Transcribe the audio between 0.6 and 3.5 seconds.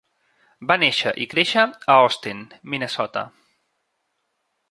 Va néixer i créixer a Austin, Minnesota.